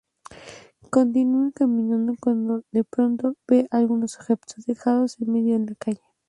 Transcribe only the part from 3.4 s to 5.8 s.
ve algunos objetos dejados en medio de la